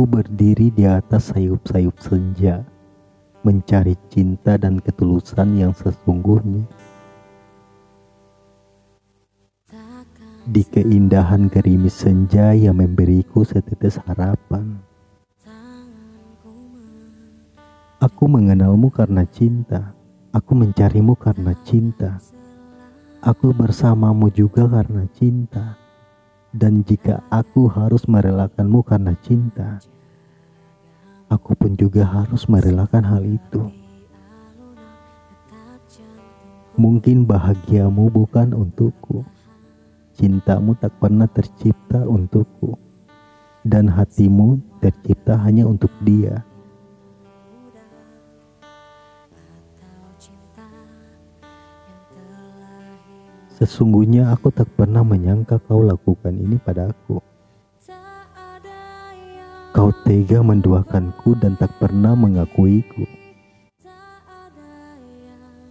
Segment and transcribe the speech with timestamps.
[0.00, 2.64] Aku berdiri di atas sayup-sayup senja,
[3.44, 6.64] mencari cinta dan ketulusan yang sesungguhnya.
[10.48, 14.80] Di keindahan gerimis senja yang memberiku setetes harapan.
[18.00, 19.92] Aku mengenalmu karena cinta,
[20.32, 22.16] aku mencarimu karena cinta.
[23.20, 25.79] Aku bersamamu juga karena cinta.
[26.50, 29.78] Dan jika aku harus merelakanmu karena cinta,
[31.30, 33.70] aku pun juga harus merelakan hal itu.
[36.74, 39.22] Mungkin bahagiamu bukan untukku,
[40.18, 42.74] cintamu tak pernah tercipta untukku,
[43.62, 46.42] dan hatimu tercipta hanya untuk dia.
[53.60, 57.20] Sesungguhnya aku tak pernah menyangka kau lakukan ini padaku.
[59.76, 63.04] Kau tega menduakanku dan tak pernah mengakuiku.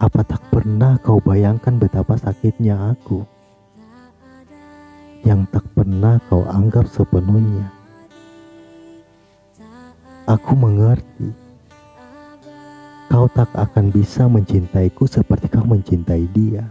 [0.00, 3.20] Apa tak pernah kau bayangkan betapa sakitnya aku?
[5.20, 7.68] Yang tak pernah kau anggap sepenuhnya.
[10.24, 11.36] Aku mengerti.
[13.12, 16.64] Kau tak akan bisa mencintaiku seperti kau mencintai dia.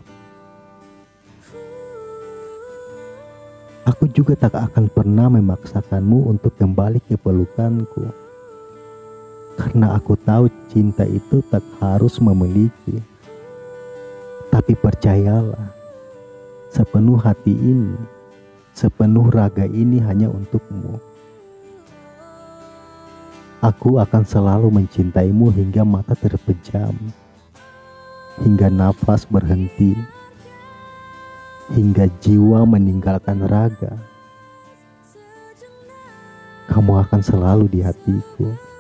[3.94, 8.10] Aku juga tak akan pernah memaksakanmu untuk kembali ke pelukanku.
[9.54, 12.98] Karena aku tahu cinta itu tak harus memiliki.
[14.50, 15.70] Tapi percayalah,
[16.74, 17.94] sepenuh hati ini,
[18.74, 20.98] sepenuh raga ini hanya untukmu.
[23.62, 26.98] Aku akan selalu mencintaimu hingga mata terpejam,
[28.42, 29.94] hingga nafas berhenti
[31.72, 33.96] hingga jiwa meninggalkan raga.
[36.68, 38.73] Kamu akan selalu di hatiku.